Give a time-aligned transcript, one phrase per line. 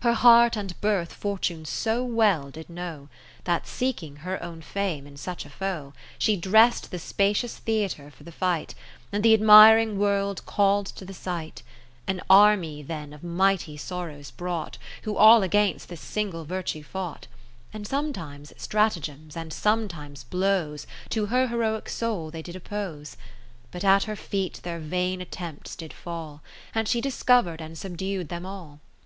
[0.00, 3.08] Her heart and birth Fortune so well did know.
[3.44, 8.10] That seeking her own fame in such a foe, 10 She drest the spacious theatre
[8.10, 8.74] for the fight:
[9.10, 11.62] And the admiring World call'd to the sight:
[12.06, 17.26] An army then of mighty sorrows brought, Who all against this single virtue fought;
[17.72, 23.16] And sometimes stratagems, and sometimes blows To her heroic soul they did oppose:
[23.70, 26.42] But at her feet their vain attempts did fall.
[26.74, 28.80] And she discovered and subdu'd them all.